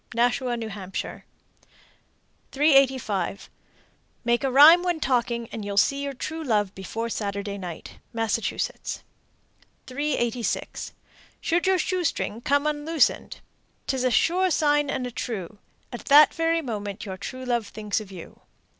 Nashua, 0.15 0.53
N.H. 0.53 1.05
385. 2.51 3.51
Make 4.25 4.43
a 4.43 4.49
rhyme 4.49 4.81
when 4.81 4.99
talking, 4.99 5.47
and 5.51 5.63
you'll 5.63 5.77
see 5.77 6.01
your 6.01 6.15
true 6.15 6.43
love 6.43 6.73
before 6.73 7.07
Saturday 7.07 7.59
night. 7.59 7.99
Massachusetts. 8.11 9.03
386. 9.85 10.93
Should 11.39 11.67
your 11.67 11.77
shoestring 11.77 12.41
come 12.41 12.65
unloosened, 12.65 13.41
'T 13.85 13.95
is 13.97 14.03
a 14.03 14.09
sure 14.09 14.49
sign 14.49 14.89
and 14.89 15.05
a 15.05 15.11
true, 15.11 15.59
At 15.93 16.05
that 16.05 16.33
very 16.33 16.63
moment 16.63 17.05
Your 17.05 17.17
true 17.17 17.45
love 17.45 17.67
thinks 17.67 18.01
of 18.01 18.11
you. 18.11 18.39